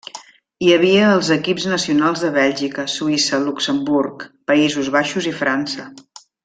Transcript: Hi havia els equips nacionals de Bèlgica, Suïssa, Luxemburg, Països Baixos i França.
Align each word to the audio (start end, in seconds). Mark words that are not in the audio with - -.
Hi 0.61 0.69
havia 0.75 1.03
els 1.17 1.29
equips 1.35 1.67
nacionals 1.73 2.25
de 2.25 2.33
Bèlgica, 2.39 2.87
Suïssa, 2.95 3.43
Luxemburg, 3.47 4.29
Països 4.53 4.95
Baixos 4.99 5.33
i 5.35 5.39
França. 5.45 5.91